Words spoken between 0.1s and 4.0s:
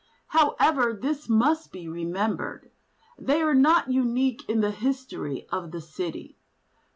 However, this must be remembered, they are not